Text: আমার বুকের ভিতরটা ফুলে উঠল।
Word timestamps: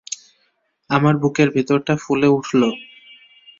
আমার 0.89 1.15
বুকের 1.17 1.49
ভিতরটা 1.49 1.93
ফুলে 1.97 2.27
উঠল। 2.27 2.61